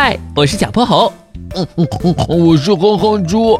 [0.00, 1.12] 嗨，我是小泼猴。
[1.56, 3.58] 嗯嗯嗯，我是哼哼猪。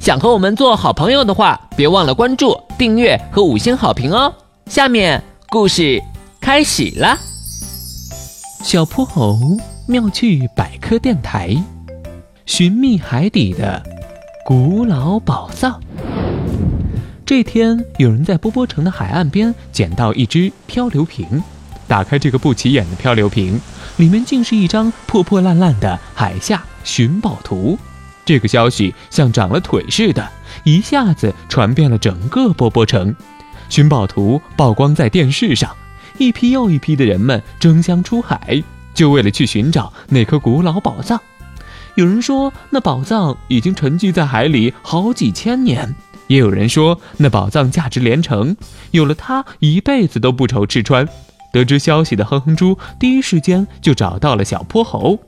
[0.00, 4.32] 想和我们做好朋友的话，别忘了关注、订阅和五星好评哦。
[4.70, 6.02] 下面故事
[6.40, 7.18] 开始了。
[8.64, 9.38] 小泼猴
[9.86, 11.54] 妙趣百科电台，
[12.46, 13.82] 寻觅海底的
[14.46, 15.78] 古老宝藏。
[17.26, 21.42] 这天，有人在波波城的海岸边捡到一只漂流瓶，
[21.88, 23.60] 打开这个不起眼的漂流瓶，
[23.96, 27.78] 里面竟是一张破破烂烂的海下寻宝图。
[28.24, 30.28] 这个消息像长了腿似的，
[30.64, 33.14] 一下子传遍了整个波波城。
[33.68, 35.74] 寻宝图曝光在电视上，
[36.18, 38.62] 一批又一批的人们争相出海，
[38.94, 41.20] 就为了去寻找那颗古老宝藏。
[41.94, 45.94] 有人说，那宝藏已经沉寂在海里好几千年；
[46.26, 48.56] 也有人说，那宝藏价值连城，
[48.90, 51.08] 有了它一辈子都不愁吃穿。
[51.56, 55.18] 得知消息的哼哼猪第一时间就找到了小泼猴。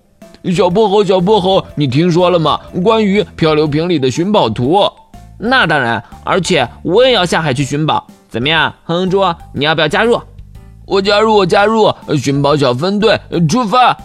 [0.55, 2.61] 小泼猴，小泼猴，你听说了吗？
[2.85, 4.79] 关于漂流瓶里的寻宝图。
[5.39, 8.07] 那当然，而且我也要下海去寻宝。
[8.29, 9.23] 怎么样，哼哼猪，
[9.55, 10.21] 你要不要加入？
[10.85, 11.91] 我加入，我加入！
[12.19, 13.97] 寻宝小分队出发。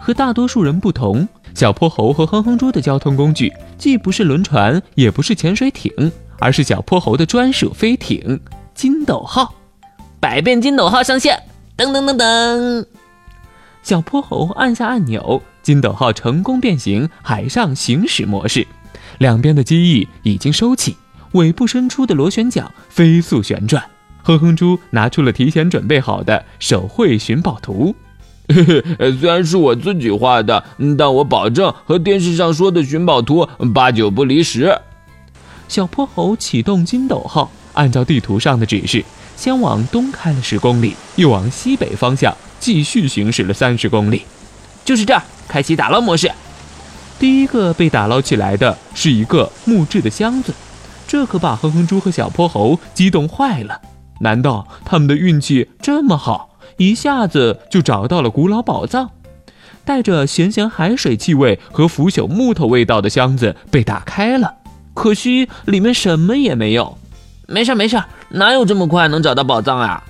[0.00, 6.10] 和大多数人不同，小泼猴和哼哼猪的交通工具既不是轮船，也不是潜水艇，
[6.40, 8.40] 而是小泼猴的专属飞艇——
[8.74, 9.54] 金斗号。
[10.18, 11.38] 百变金斗号上线！
[11.76, 12.86] 噔噔噔噔。
[13.82, 18.66] 小泼猴按下按钮，金斗号成功变形，海上行驶模式。
[19.18, 20.96] 两边的机翼已经收起，
[21.32, 23.82] 尾部伸出的螺旋桨飞速旋转。
[24.22, 27.94] 哼哼猪拿出了提前准备好的手绘寻宝图，
[28.48, 30.64] 嘿嘿，虽然是我自己画的，
[30.98, 34.76] 但我保证和电视上说的寻宝图八九不离十。
[35.68, 39.04] 小泼猴启动金斗号，按照地图上的指示，
[39.36, 42.34] 先往东开了十公里，又往西北方向。
[42.58, 44.22] 继续行驶了三十公里，
[44.82, 46.32] 就是这儿，开启打捞模式。
[47.18, 50.54] 第一个被打捞起来的是一个木质的箱子，
[51.06, 53.80] 这可把哼哼猪和小泼猴激动坏了。
[54.20, 59.10] 难道他们的运气这么好，一下子就找到了古老宝藏？
[59.84, 64.54] 带着咸咸海水气味和腐朽木头味道的箱子被打开了，
[64.94, 66.96] 可惜里面什么也没有。
[67.46, 70.02] 没事没事，哪有这么快能找到宝藏啊？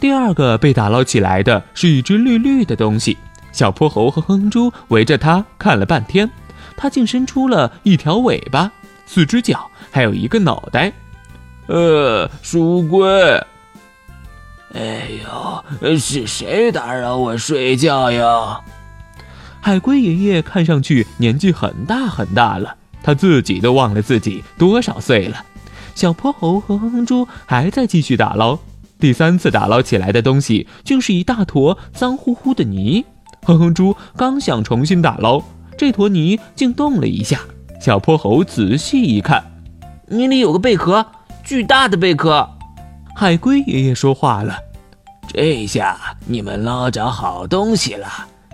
[0.00, 3.16] 第二个被打捞起来的是一只绿绿的东西，
[3.52, 6.30] 小泼猴和哼哼猪围着它看了半天，
[6.76, 8.70] 它竟伸出了一条尾巴、
[9.06, 10.92] 四只脚，还有一个脑袋。
[11.66, 13.04] 呃，书龟。
[14.74, 15.08] 哎
[15.82, 18.60] 呦，是谁打扰我睡觉呀？
[19.60, 25.44] 海龟爷爷看上去年纪很大很大了，他自己都忘了自己多少岁了。
[25.98, 28.56] 小泼猴和哼哼猪还在继续打捞。
[29.00, 33.04] 第三次打捞起来的东西，竟是一大坨脏乎乎的泥。
[33.42, 35.42] 哼哼猪刚想重新打捞，
[35.76, 37.40] 这坨泥竟动了一下。
[37.80, 39.42] 小泼猴仔细一看，
[40.06, 41.04] 泥里有个贝壳，
[41.42, 42.48] 巨大的贝壳。
[43.16, 44.56] 海龟爷爷说话了
[45.26, 48.06] ：“这下你们捞着好东西了，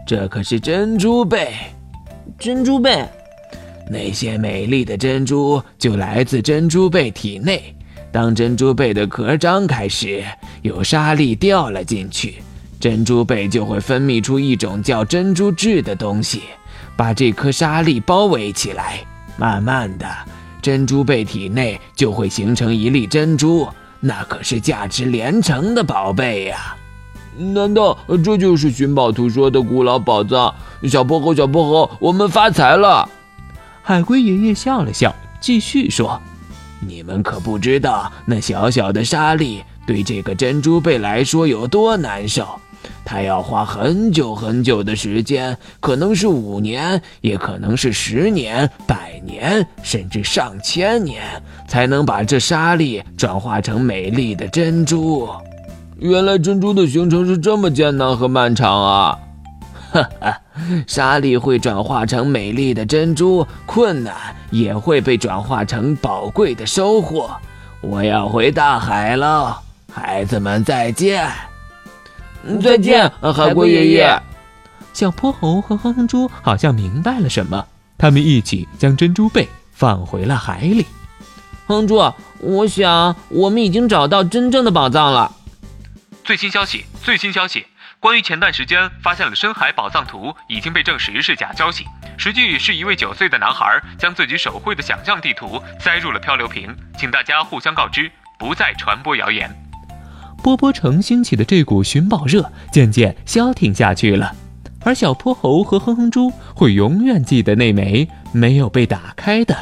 [0.06, 1.54] 这可是珍珠贝。
[2.38, 3.06] 珍珠贝，
[3.90, 7.74] 那些美丽的珍珠就来自珍珠贝体内。”
[8.12, 10.22] 当珍珠贝的壳张开时，
[10.62, 12.36] 有沙粒掉了进去，
[12.78, 16.42] 珍珠贝就会分泌出一种叫珍珠质的东西，
[16.96, 19.00] 把这颗沙粒包围起来。
[19.36, 20.06] 慢慢的，
[20.62, 23.68] 珍珠贝体内就会形成一粒珍珠，
[23.98, 26.76] 那可是价值连城的宝贝呀！
[27.36, 30.54] 难道这就是寻宝图说的古老宝藏？
[30.84, 33.08] 小泼猴，小泼猴，我们发财了！
[33.86, 36.18] 海龟爷爷笑了笑，继续说。
[36.80, 42.48] 你们可不知道，那小小的沙粒对这个珍珠贝来说有多难受。
[43.04, 51.22] 它要花很久很久的时间，可能是五年，也可能是十年、百年，甚至上千年，
[51.68, 55.28] 才能把这沙粒转化成美丽的珍珠。
[55.98, 59.18] 原来珍珠的形成是这么艰难和漫长啊！
[59.94, 60.40] 哈哈，
[60.88, 67.30] 沙粒会转化成美丽的珍珠，困难也会被转化成宝贵的收获。
[67.80, 69.56] 我要回大海了，
[69.92, 71.30] 孩子们再见！
[72.60, 74.20] 再见，海龟爷爷。
[74.92, 77.64] 小泼猴和哼哼猪好像明白了什么，
[77.96, 80.86] 他们一起将珍珠贝放回了海里。
[81.66, 85.30] 哼哼猪，我想我们已经找到真正的宝藏了。
[86.24, 87.64] 最新消息，最新消息。
[88.04, 91.86] 关于前段时间发现了深海宝藏图，已经被证实是假消息。
[92.18, 96.68] 实际是一位九岁的男孩将自己手绘的想象地图塞入了漂流瓶，
[96.98, 99.50] 请大家互相告知，不再传播谣言。
[100.42, 104.36] 波波城兴起的这股寻宝热渐渐消停下去了。
[104.84, 109.56] 而小泼猴和哼哼猪会永远记得那枚没有被打开的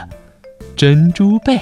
[0.76, 1.60] 珍珠贝。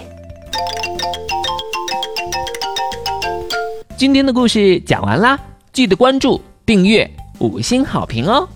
[3.98, 5.38] 今天的故事讲完啦，
[5.74, 8.49] 记得关注、订阅、五星好评哦！